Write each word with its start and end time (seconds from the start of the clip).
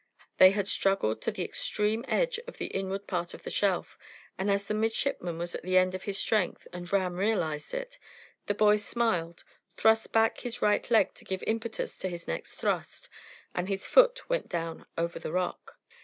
They 0.39 0.49
had 0.49 0.67
struggled 0.67 1.21
to 1.21 1.31
the 1.31 1.45
extreme 1.45 2.03
edge 2.07 2.39
of 2.47 2.57
the 2.57 2.73
inward 2.73 3.05
part 3.05 3.35
of 3.35 3.43
the 3.43 3.51
shelf, 3.51 3.99
and 4.35 4.49
as 4.49 4.65
the 4.65 4.73
midshipman 4.73 5.37
was 5.37 5.53
at 5.53 5.61
the 5.61 5.77
end 5.77 5.93
of 5.93 6.05
his 6.05 6.17
strength, 6.17 6.67
and 6.73 6.91
Ram 6.91 7.17
realised 7.17 7.71
it, 7.75 7.99
the 8.47 8.55
boy 8.55 8.77
smiled, 8.77 9.43
thrust 9.77 10.11
back 10.11 10.39
his 10.39 10.59
right 10.59 10.89
leg 10.89 11.13
to 11.13 11.23
give 11.23 11.43
impetus 11.43 11.99
to 11.99 12.09
his 12.09 12.27
next 12.27 12.53
thrust, 12.55 13.09
and 13.53 13.69
his 13.69 13.85
foot 13.85 14.27
went 14.27 14.49
down 14.49 14.87
over 14.97 15.19
the 15.19 15.31
rock. 15.31 15.77